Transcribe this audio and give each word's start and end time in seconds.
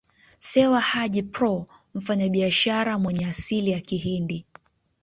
Sewa 0.39 0.79
Haji 0.79 1.21
Proo 1.23 1.67
mfanyabiashara 1.93 2.99
mwenye 2.99 3.25
asili 3.25 3.71
ya 3.71 3.79
Kihindi 3.79 4.45